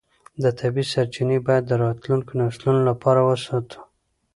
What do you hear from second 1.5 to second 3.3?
د راتلونکو نسلونو لپاره